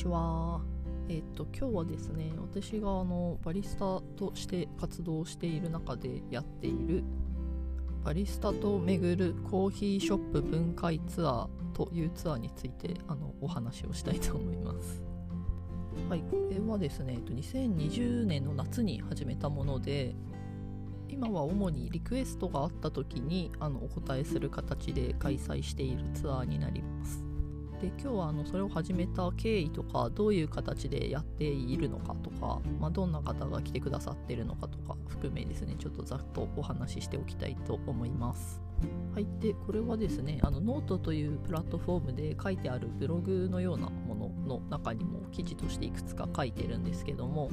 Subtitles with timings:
[0.00, 0.60] ちは。
[1.08, 7.02] えっと今日はですね、私があのバリスタとして活動している中でやっている
[8.04, 15.02] バリスタと巡るコーヒーショップ分解ツアーというツアーについてあのお話をしたいと思います。
[16.08, 20.14] はい、これはですね、えっと2020年の夏に始めたもので、
[21.08, 27.29] 今は主にリクエストがあった時にあのお答えする形で開催しているツアーになります。
[27.80, 38.60] で今日はあのそれを始めた経緯とかどういう形でやっているのかとか、まあ、どんな方が来てくださってるのかとか含めですねちょっとざっとお話ししておきたいと思います。
[39.14, 47.50] はい、でこれはですねあのノートというプラットフォームで書いてあるブログのようなものの中にも記事としていくつか書いてるんですけども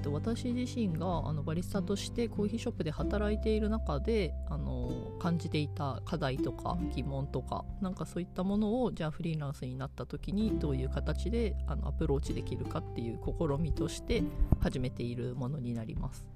[0.00, 14.22] と、私自身があのバリスタとしてコーヒーショップで働いている中であの感じていた課題とか疑問とかなんかそういったものをじゃあフリーランスになった時にどういう形であのアプローチできるかっていう試みとして
[14.60, 16.26] 始めているものになります。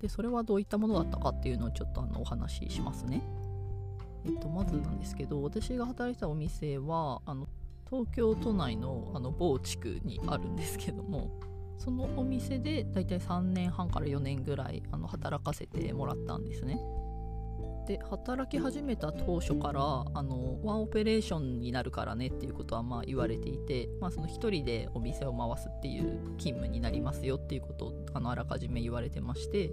[0.00, 3.22] でそれはどういったものだったかっていうのをちょっとあのお話ししますね。
[4.24, 7.48] えっと、まずなんですけど私が働いたお店はあの
[7.88, 11.30] 東京都内のあの某地区にあるんですけども
[11.78, 16.80] そのお店でだいたい3年半から4年ぐらいあの働かせてもらったんですね。
[17.86, 19.80] で働き始めた当初から
[20.12, 29.68] あのワンオペレーションになるからねっていうことはまあ言われていて、まあ、その1人でお店を回すっていう勤務になりますよっていうことをあのあらかじめ言われてまして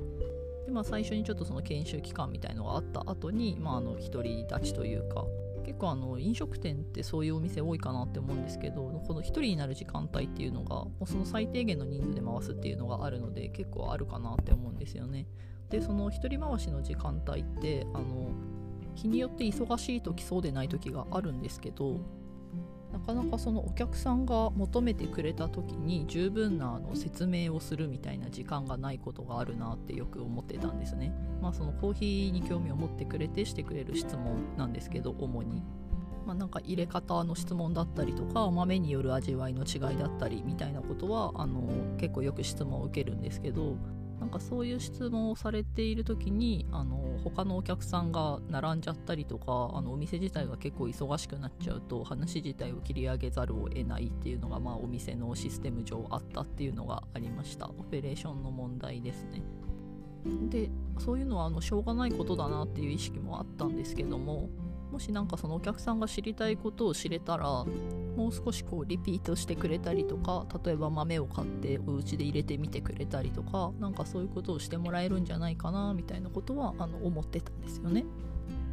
[0.65, 5.25] で、まあ、最初にちょっとその研修期間みたいのがあった後に、まあ、あの独り立ちというか
[5.65, 15.27] 結構あの飲食店ってそういうお店多いかなって思うんですけどこの1人になる時間帯っていうのがもうその最低限の人数で回すっていうのがあるので結構あるかなって思うんですよね。
[15.69, 18.29] でその1人回しの時間帯ってあの
[18.93, 21.99] 日によって忙しい時そうでない時があるんですけど
[22.95, 31.13] なかなかそのお客さんが求めてくれた時に十分なあの説明をするみたいな時間がないことがあるなってよく思ってたんですね。
[31.41, 35.61] まあそのコーヒーに興味を持ってくれてしてくれる質問なんですけど主に。
[36.25, 41.61] まあ、なんか入れ方の質問だったりとか豆による味わいの違いだったりみたいなことはあの
[41.97, 43.75] 結構よく質問を受けるんですけど
[44.19, 57.67] なんかそういう質問をされている時にあの他のお客さんが並んじゃったりとかあのお店自体が結構忙しくなっちゃうと話自体を切り上げざるを得ないっていうのが、まあ、お店のシステム上あったっていうのがありました。
[57.67, 59.43] オペレーションの問題ですね。
[60.49, 64.49] でそういうのはあのしょうがないことだなっていう意識もあったんですけども
[64.91, 67.65] もしなんかそのお客さんが知りたいことを知れたら
[68.15, 78.05] もう少しこうリピートしてくれたりとか例えば豆を買ってお家で入れてみてくれたりとか何かそういうことをしてもらえるんじゃないかなみたいなことはあの思ってたんですよね。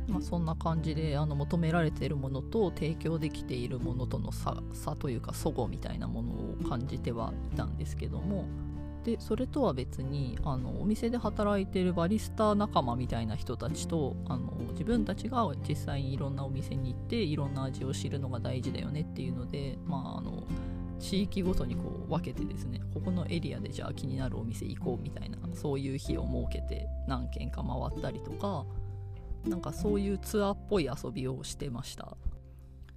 [0.08, 8.47] まあ、そんな感じであの求められているものと提供できているものとの差差というか齟齬みたいなものを感じてはいたんですけども
[9.05, 20.45] でそれとは別にあのお店で働いてるバリスタ仲間みたいな人たちとあの自分たちが実際にいろんなお店に行っていろんな味を知るのが大事だよねっていうので、まあ、あの
[21.01, 28.65] 地域ごとにこう分けてですねここのエリアでじゃあ気になるお店行こうみたいなそういう日を設けて何軒か回ったりとか
[29.45, 32.17] なんかそういうツアーっぽい遊びをしてました。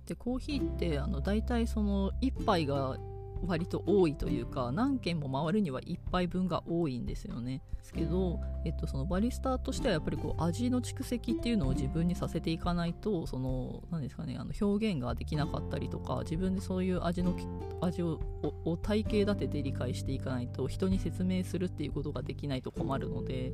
[0.06, 2.98] でコーヒーってあの大体その1杯が
[3.46, 7.62] 割と多いというか何件も回るには1杯分が多いんですよね。
[7.78, 17.36] ですけど、えっと、そのバリスタとしてはやっぱりこう味の蓄積っていうのを自分にさせていかないとその何ですかねあの表現ができなかったりとか自分でそういう味の
[17.82, 18.20] 味を
[18.66, 23.54] を体系立てて理解していかないと人に説明するっていうことができないと困るので。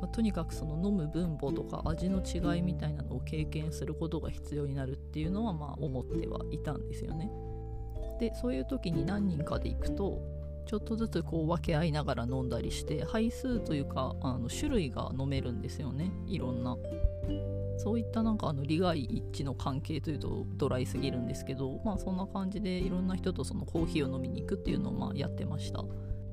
[0.00, 7.30] まあ、とにかくその飲む分母とか味の違いみたいなのを経験することが必要になるっていうのはまあ思ってはいたんですよね。
[8.18, 10.20] でそういう時に何人かで行くと
[10.66, 16.10] ちょっとずつこう分け合いながら飲んだりして杯数というかあの種類が飲めるんですよね。
[16.26, 16.76] いろんな。
[17.78, 25.84] そういったなんかあの利害一致の関係というとドライすぎるんですけどまあそんな感じでいろんな人とそのコーヒーを飲みに行くっていうのをまあやってました。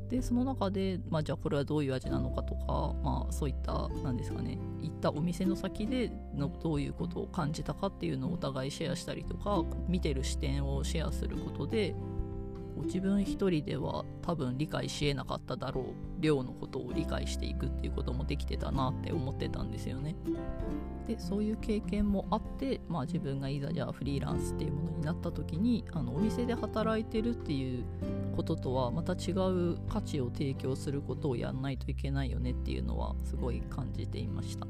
[0.10, 11.96] でその中で、まあ、じゃあこれはどういう味なのかとか、まあ、そういった何ですかね行ったお店の先でのどういうことを感じたかっていうのをお互いシェアしたりとか見てる視点をシェアすることで
[12.84, 20.16] 自分一人では多分理解しえなかっただろう量のことを理解していくっていうこともできてたなって思ってたんですよね。
[21.08, 27.84] でそういう経験もあって、まあ、自分がいざじゃあフリーランスっていうものになった時にあのお店で働いてるっていう
[28.36, 34.66] こととはまた違う価値を提供することをやんないといけないよねっていうのはすごい感じていました。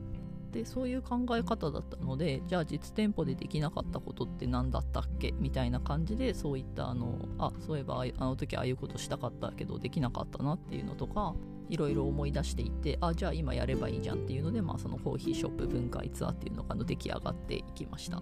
[0.54, 5.34] でそういう考え方だったのでじゃあ実店舗でできなかったことって何だったっけ？
[5.34, 11.36] みたいな感じでそういったあのあそういえばあの時ああいうことしたかったけどできなかったなっていうのとか
[11.70, 18.22] いろいろ思い出していってあじゃあ今やればいいじゃんっていうので、まあ、そのコーヒーショップ分解ツアーっていうのが出来上がっていきました。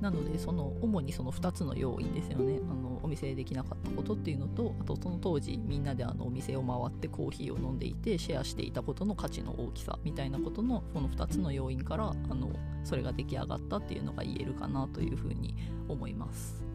[0.00, 12.50] なのでその主にその2つの要因ですよねあのお店できなかったことっていうのとあとその当時みんなであのお店を回ってコーヒーを飲んでいてシェアしていたことの価値の大きさみたいなことのこの2つの要因からあの
[12.84, 15.54] それが出来上がったっていうのが言えるかなというふうに
[15.88, 16.66] 思います。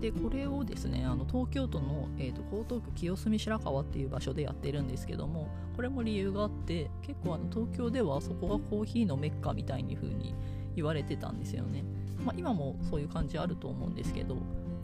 [0.00, 10.34] でこれをですねあの東京都の、えーと、江東区清澄白河っていう場所でやってるんですけどもこれも理由があって結構あの東京ではそこがコーヒーのメッカみたいに風に
[10.74, 11.84] 言われてたんですよね。
[12.24, 14.36] まあ、今もそういう感じあると思うんですけど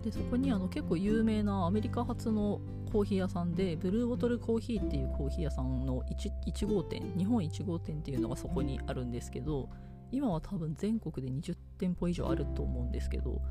[0.03, 2.61] でそこにあの結構有名なアメリカ発の
[2.93, 9.69] コーヒー屋さんでブルーボトルコーヒーっていうコーヒー屋さんの 1, 1号店日本1号店っていうのがそこにあるんですけど
[10.11, 13.43] 今は多分全国で20店舗以上あると思うんですけど、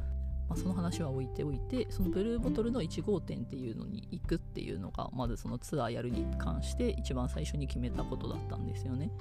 [0.49, 9.11] まあ、その話は置いておいてそのブルーボトルの1号店っていうのに行くっていうのがまずそのツアーやるに関して一番最初に決めたことだったんですよね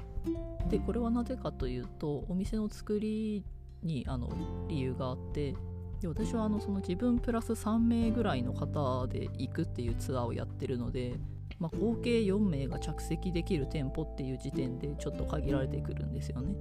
[0.70, 3.44] でこれはなぜかというとお店の作り
[3.82, 4.31] にあの
[4.69, 5.55] 理由があって
[6.00, 11.14] で私はあのその自分プラス3名ぐらいの方で行くっていうツアーをやってるので、
[11.58, 16.55] まあ、合計4名が着席できる店舗っていう時点でちょっと限られてくるんですよね。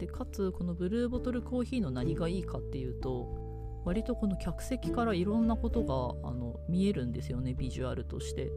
[0.00, 3.41] でかつこのブルーボトルコーヒーの何がいいかっていうと
[3.84, 8.50] 割とこの客席からいろんなことがあの見えるんですよねビジュアルとして。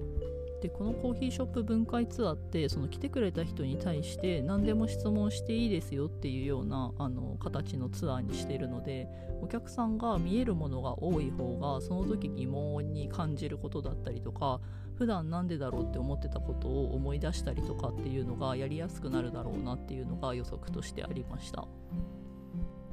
[0.62, 9.08] でこのコーヒーショップ分解ツアーってその来てくれた人に対して何でも質問していいですよっていうようなあの形のツアーにしているので
[9.42, 14.60] お客さんが見えるものが多い方がその時疑問に感じることだったりとか
[14.98, 21.68] 普段なんでだろうって思ってたことを思い出したりとかっていうのがやりやすくなるだろうなっていうのが予測としてありました。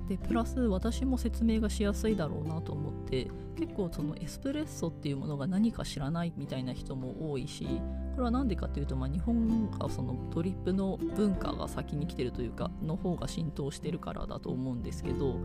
[0.08, 7.66] でプラス私も説明がしやすいだろうなと思って結構そのエスプレッソっていうものが何か知らないみたいな人も多いし
[8.12, 15.38] これは何でかっていうと、まあ、日本がそのトリップの文化が先に来てるというかの方が浸透してるからだと思うんですけど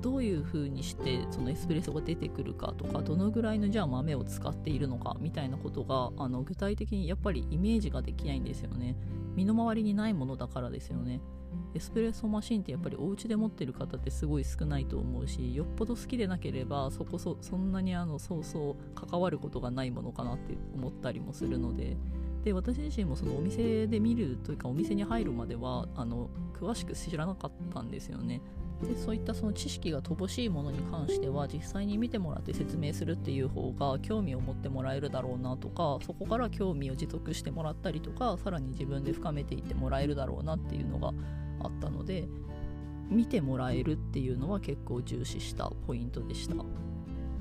[0.00, 8.96] どういう風にしてそのエスプレッソが出てくるかとかどのぐらいのじゃあ豆を使っているのかみたいなことがあの具体的にやっぱりイメージができないんですよね。
[9.34, 11.20] 身の回りにないものだからですよね。
[11.74, 21.96] エスプレッソマシンってやっぱりお家で持ってる方ってすごい少ないと思うしよっぽど好きでなければそこそそんなにあのそうそう関わることがないものかなって思ったりもするので。
[22.44, 28.40] で私自身もそのお店で見るというかお店に入るまではあの詳しく知らなかったんですよね。
[28.82, 41.12] でそういったその知識が乏しいものに関しては実際に見てもらって説明するっていう方が興味を持ってもらえるだろうなとかそこから興味を持続してもらったりとかさらに自分で深めていってもらえるだろうなっていうのが
[41.62, 42.26] あったので
[43.10, 46.54] 見てもらえるっていうのは結構重視したポイントでした。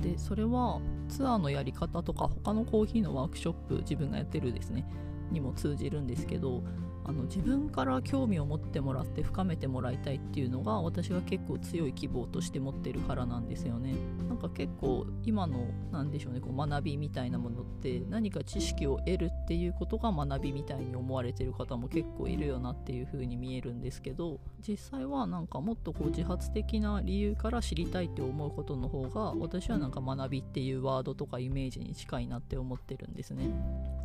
[0.02, 0.80] でそれは
[1.10, 4.86] ツアーのやり方とか他のコーヒーのワークショップ自分がやってるですね
[5.32, 6.64] にも通じるんですけど
[7.06, 13.96] あの自分から興味を持ってもらって深めてもらいたいっていうのが私が結構強い希望として持ってるからなんですよね。
[14.28, 33.50] なんか結構今の何でしょうねこう学びみたいなものって何か知識を得るっていうことが学びみたいに思われてる方も結構いるよなっていう風に見えるんですけど実際はなんかもっとこう自発的な理由から知りたいって思うことの方が私はなんか学びっていうワードとかイメージに近いなって思ってるんですね。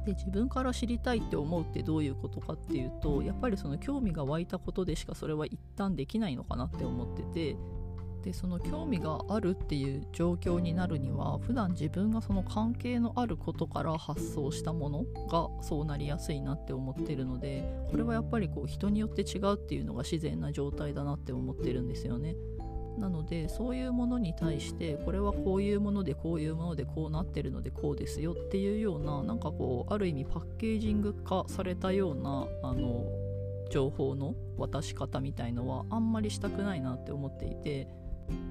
[0.04, 7.56] で自分から知りたいって思うってどういうことかっていうとやっぱりその興味が湧いたことでしかそれは一旦できないのかなって思ってて
[8.24, 22.34] でその興味があるっていう状況になるには普段自分がその関係のあることから発想したものがそうなりやすいなって思ってるのでこれはやっぱりこう人によって違うっていうのが自然な状態だなって思ってるんですよね。
[22.98, 33.04] なのでそういうものに対してこれはこういうものでこういうものでこうなってるのでこうですよっていうようななんかこうある意味パッケージング化されたようなあの
[33.70, 37.88] 情報の渡し方みたいのはあんまりしたくないなって思っていて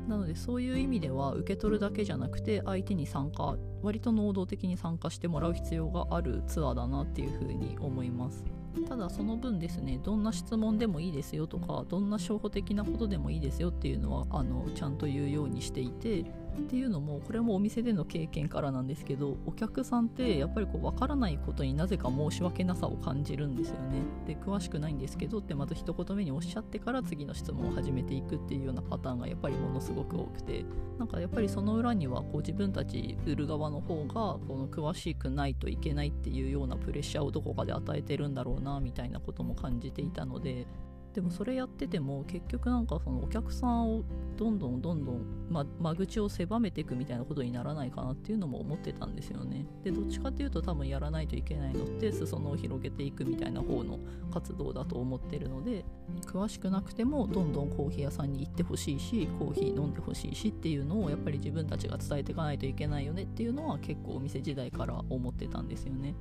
[0.08, 8.44] なのでそういう意味では受け取るだけじゃなくて相手に参加割と能動的に参加してもらう必要があるツアーだなっていうふうに思います。
[8.88, 16.26] ただその分ですねどんな質問でもいいですよとかどんな証拠的なことでもいいですよっていうのはあのちゃんと言うようにしていて
[16.58, 24.02] っていうのもこれもお店での経験からなんですけどお客さんってやっぱりこう分からないことになぜか申し訳なさを感じるんですよね。
[24.28, 30.66] で詳しくないんですけどってまず一言目におっしゃってから次の質問を始めていくっていうようなパターンがやっぱりものすごく多くて。
[31.00, 34.14] なんかやっぱりその裏にはこう自分たち売る側の方が
[34.48, 40.68] この詳しくないといけないっていうようなプレッシャーをどこかで与えてるんだろうなみたいなことも感じていたので
[41.14, 44.04] でもそれやってても結局なんかそのお客さんを
[44.36, 54.00] どんどんどんどん、ま、間口を狭めていくみたいなことにならないかなっていうのも思ってたんですよねでどっちかっていうと多分やらないといけないのって裾野を広げていくみたいな方の
[54.34, 55.86] 活動だと思ってるので
[56.26, 66.16] 詳しくなくてもどんどんコーヒー屋さんに行ってほしいしコーヒー飲んでほしいしっていうのをやっぱり自分たちが伝えていかないといけないよねっていうのは結構お店時代から思ってたんですよね。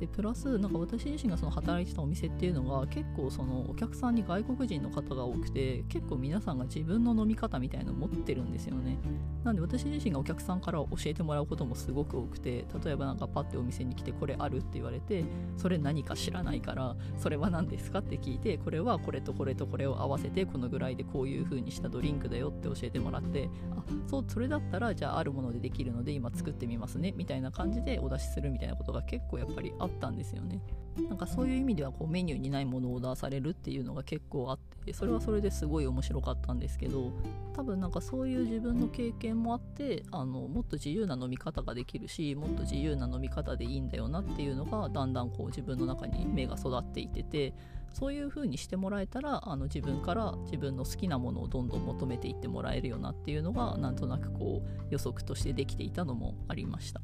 [0.00, 8.98] でプラスなんか私自身がその働いてたお店っていうのが結構そのお客さんに外国人の方が多くて結構皆さんが自分の飲み方みたいの持ってるんですよね。
[9.44, 15.24] なんで私自身がお客さんから教えてもらうこともすごく多くて例えばなんかパッてお店に来てこれあるって言われて
[15.56, 30.60] それ何か知らないからそれは何ですかって聞いてこれはこれとこれとこれを合わせてこのぐらいでこういう風にしたドリンクだよって教えてもらってあそうそれだったらじゃああるものでできるので今作ってみますねみたいな感じでお出しするみたいなことが結構やっぱりあったんですよね。
[31.08, 37.12] なんかそういう意味ではこうメニューにないものをオーダーされるっていうのが結構あってそれはそれですごい面白かったんですけど
[37.54, 47.54] 多分なんかそういう自分の経験もあってあのもっと自由な飲み方ができるしもっと自由な飲み方でいいんだよなっていうのがだんだんこう自分の中に芽が育っていてて
[47.92, 57.00] そういう風にしてもらえたらあの自分から自分の好きなものをどんどん求めていってもらえるよなっていうのがなんとなくこう予測としてできていたのもありました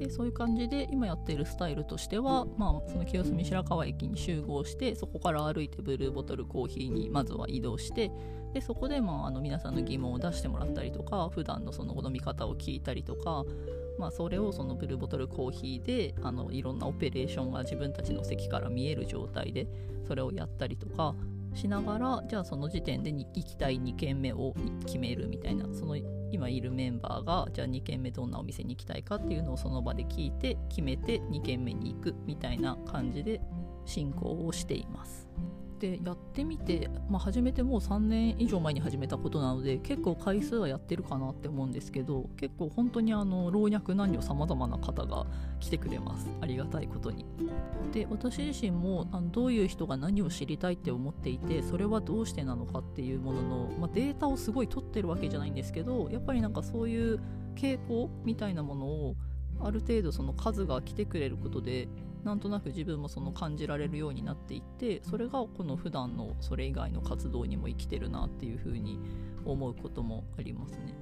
[0.00, 8.10] でそういう感じで今やっているスタイルとしては、まあ、その清澄白河駅に集合してそこから歩いてブルーボトルコーヒーにまずは移動して
[8.54, 13.44] でそこで、まあ、あの皆さんの疑問を出してもらったりとか普段のその飲み方を聞いたりとか
[13.98, 19.66] まあ、それをそのブルーボトルコーヒーであのいろんなオペレーションが自分たちの席から見える状態で
[20.08, 21.14] それをやったりとか
[21.54, 24.54] しながらじゃあその時点で行きたい2軒目を
[24.86, 25.96] 決めるみたいなその
[26.32, 33.40] 今いるメンバーがじゃあ2軒目どんなお店に行きたいかっていうのをその場で聞いて決めて2軒目に行くみたいな感じで
[33.84, 35.28] 進行をしています。
[35.80, 45.26] でやってみて、まあ、始めてもう3年以上前に始めたことなので結構回数はやってるかなって思うんですけど結構本当にあの老若男女さまざまな方が
[45.58, 46.28] 来てくれます。
[46.40, 47.24] ありがたいことに。
[47.92, 57.20] で私自身もあのどういう人が何を知りたいって思っていてそれはどうしてなのかっていうものの、まあ、データをすごい取ってるわけじゃないんですけどやっぱりなんかそういう
[57.56, 59.16] 傾向みたいなものを
[59.62, 61.88] ある程度その数が来てくれることで
[62.24, 68.98] なんとなく自分もその感じられるようになっていってそれがこの普段のそれ以外の活動にも生きてるなっていうふうに
[69.44, 70.94] 思うこともありますね。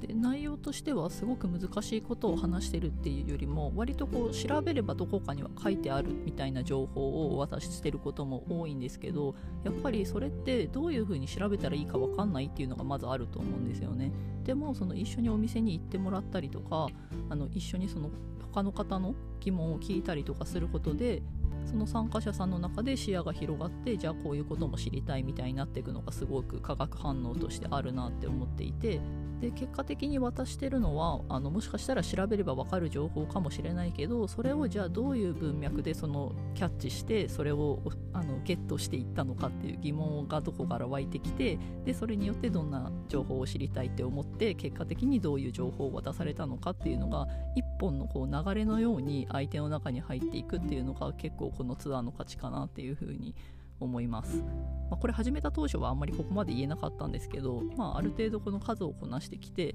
[0.00, 14.12] で内容としてはすごく難しいことを話してるっていうよりも割とこう調べればどこかには書いてあるみたいな情報をお渡ししてることも多いんですけどやっぱりそれってどういうふうに調べたらいいか分かんないっていうのがまずあると思うんですよね
[14.44, 16.88] でもその一緒にお店に行ってもらったりとか
[17.30, 18.10] あの一緒にその
[18.56, 21.20] 他の方の疑問を聞いたりとかすることで
[21.66, 29.00] その参加者さんの中で視野が広がってじゃあこういうことも知りたいみたいになっていくのがすごく化学反応としてあるなって思っていて
[29.40, 37.82] で結果的に渡してるのはあのもしかしたら調べれば分かる情報かもしれないけどそれをじゃあどういう文脈でそのキャッチしてそれを
[38.14, 53.34] あのゲットしていったのかっていう疑問がどこから湧いてきてでそれによってどんな情報を知りたいって思って結果的にどういう情報を渡されたのかっていうのが一本のこう流れのように相手の中に入っていくっていうのが結構このツアーの価値かなっていうふうに
[53.80, 54.42] 思います。
[54.90, 59.74] まあ、これ始めた当初はあんまりここまで言えなかったんですけど、まあ、ある程度この数をこなしてきて、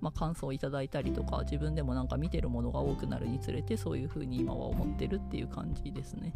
[0.00, 6.34] まあ、感想をいただいたりとか自分でもなんか見てるものが多くなるにつれてそういう風に今は思ってるっていう感じですね。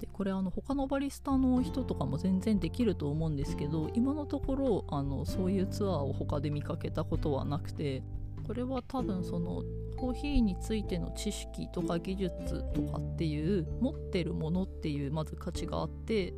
[0.00, 8.02] でこれあの他のバリスタの人とかも全然できると思うんですけど今のところあのそういうツアーを他で見かけたことはなくて
[8.46, 9.64] これは多分その
[9.96, 16.32] コーヒーについての知識とか技術とかっていう持ってるものっていうまず価値があって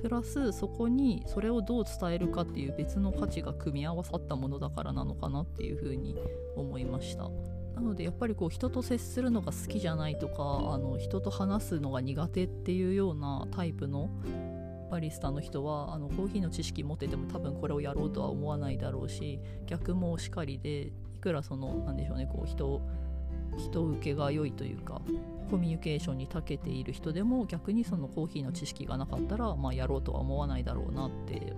[0.00, 6.16] プラスそこにそれをどう伝えるかっていう別の価値が組み合わさったものだからなのかなっていうふうに
[6.56, 7.30] 思いました。
[7.74, 14.10] なのでやっぱりこう人と接するのが好きじゃないとかあの人と話すのが苦手っていうようなタイプの
[14.90, 20.92] バリスタの人はあのコーヒーの知識持ってても多分これをやろうとは思わないだろうし逆もしかりで
[21.24, 22.82] くらその何でしょうねこう人
[23.56, 25.00] 人受けが良いというか
[25.50, 31.54] コミュニケーションに長けている人でも逆にそのコーヒーの知識がなかったら、まあ、やろうとは思わないだろうなって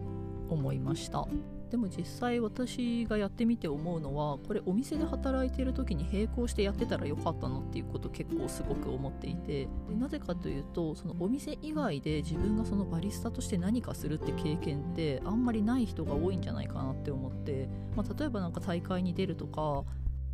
[0.49, 1.27] 思いました。
[1.71, 9.69] でも実際私がやってみて思うのはこれお店で働いてる時に並行してやってたらよかったなっていうこと結構すごく思っていて。
[9.99, 19.85] なぜかというとそのお店以外で自分がそのバリスタとして何かするって経験ってあんまりない人が多いんじゃないかなって思って、まあ、例えばなんか大会に出るとか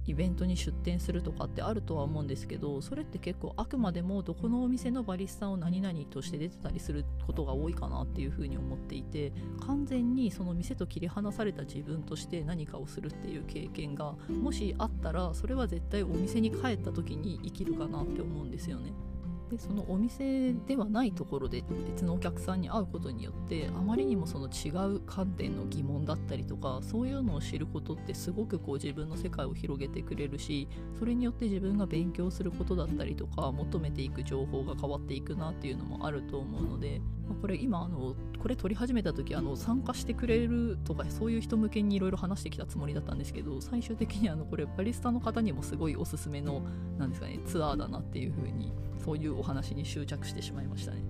[0.06, 9.32] イベントに出店するとかってあるとは思うんですけどそれって結構あくまでもどこのお店のバリスタを何々として出てたりすることが多いかなっていうふうに思っていて
[9.64, 18.92] 完全にその店と切り離された自分として何かをするっていう経験がもしあったらそれは絶対お店に帰った時に生きるかなって思うんですよね。
[19.52, 30.68] でそのお店ではないところで別のお客さんに会うことによってあまりにもその違う観点の疑問だったりとかそういうのを知ることってすごくこう自分の世界を広げてくれるし
[30.98, 46.62] それによって自分が勉強することだったりとか求めていく情報が変わっていくなっていうのもあると思うので、まあ、これ今あのこれ撮り始めた時あの参加してくれるとかそういう人向けにいろいろ話してきたつもりだったんですけど最終的にあのこれバリスタの方にもすごいおすすめの
[46.98, 48.72] なんですかねツアーだなっていう風に
[49.04, 51.02] そういうお話に執着してしまいましたね。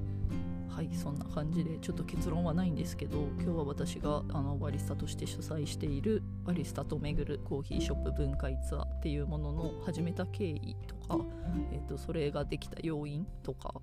[0.68, 11.18] はいそんな感じでちょっと結論はないんですけど今日は私があのバリスタとして主催しているバリスタと巡るコーヒーショップ分解ツアーっていうものの始めた経緯とか、
[11.72, 13.74] えーと、それができた要因とか、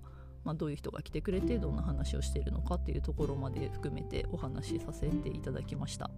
[0.44, 6.10] まあ、どういう人が来てくれてどんな話をしているのかっていうところまで含めてお話しさせていただきました。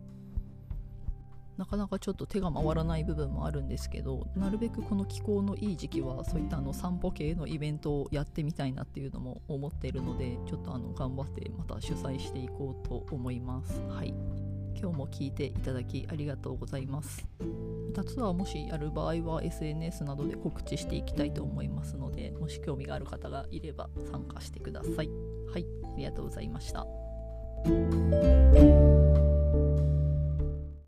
[1.59, 14.14] なかなかちょっと手が回らない部分もあるんですけどなるべくこの気候のいい時期はそういったあの散歩系のイベントをやってみたいなっていうのも思っているのでちょっとあの頑張ってまた主催していこうと思いますはい
[14.79, 17.26] 今日も聞いていただきありがとうございます。
[17.41, 25.11] またツアーもしやる場合は SNS などで告知していきたいと思いますのでもし興味がある方がいれば参加してください。
[25.52, 26.87] はいありがとうございました。